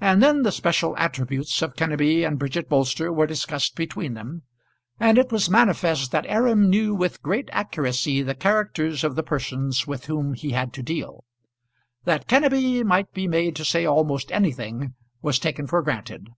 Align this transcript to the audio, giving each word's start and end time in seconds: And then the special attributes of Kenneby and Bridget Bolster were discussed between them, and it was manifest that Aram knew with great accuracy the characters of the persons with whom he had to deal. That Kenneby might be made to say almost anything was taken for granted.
And 0.00 0.22
then 0.22 0.42
the 0.44 0.52
special 0.52 0.96
attributes 0.96 1.60
of 1.60 1.74
Kenneby 1.74 2.24
and 2.24 2.38
Bridget 2.38 2.68
Bolster 2.68 3.12
were 3.12 3.26
discussed 3.26 3.74
between 3.74 4.14
them, 4.14 4.42
and 5.00 5.18
it 5.18 5.32
was 5.32 5.50
manifest 5.50 6.12
that 6.12 6.24
Aram 6.26 6.70
knew 6.70 6.94
with 6.94 7.20
great 7.20 7.48
accuracy 7.50 8.22
the 8.22 8.36
characters 8.36 9.02
of 9.02 9.16
the 9.16 9.24
persons 9.24 9.88
with 9.88 10.04
whom 10.06 10.34
he 10.34 10.50
had 10.52 10.72
to 10.74 10.84
deal. 10.84 11.24
That 12.04 12.28
Kenneby 12.28 12.84
might 12.84 13.12
be 13.12 13.26
made 13.26 13.56
to 13.56 13.64
say 13.64 13.84
almost 13.84 14.30
anything 14.30 14.94
was 15.20 15.40
taken 15.40 15.66
for 15.66 15.82
granted. 15.82 16.28